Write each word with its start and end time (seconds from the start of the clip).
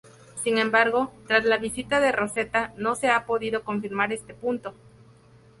Sin 0.43 0.57
embargo, 0.57 1.13
tras 1.27 1.45
la 1.45 1.59
visita 1.59 1.99
de 1.99 2.11
Rosetta 2.11 2.73
no 2.75 2.95
se 2.95 3.09
ha 3.09 3.27
podido 3.27 3.63
confirmar 3.63 4.11
este 4.11 4.33
punto. 4.33 4.73